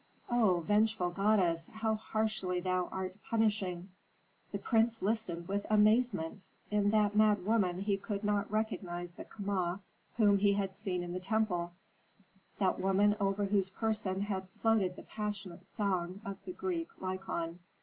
O 0.31 0.61
vengeful 0.61 1.11
goddess, 1.11 1.67
how 1.67 1.93
harshly 1.93 2.59
thou 2.59 2.89
art 2.91 3.15
punishing!" 3.29 3.89
The 4.51 4.57
prince 4.57 5.03
listened 5.03 5.47
with 5.47 5.63
amazement. 5.69 6.49
In 6.71 6.89
that 6.89 7.15
mad 7.15 7.45
woman 7.45 7.81
he 7.81 7.97
could 7.97 8.23
not 8.23 8.49
recognize 8.49 9.11
the 9.11 9.25
Kama 9.25 9.79
whom 10.17 10.39
he 10.39 10.53
had 10.53 10.73
seen 10.75 11.03
in 11.03 11.13
the 11.13 11.19
temple, 11.19 11.73
that 12.57 12.79
woman 12.79 13.15
over 13.19 13.45
whose 13.45 13.69
person 13.69 14.21
had 14.21 14.49
floated 14.57 14.95
the 14.95 15.03
passionate 15.03 15.67
song 15.67 16.19
of 16.25 16.43
the 16.45 16.51
Greek 16.53 16.89
Lykon. 16.99 17.59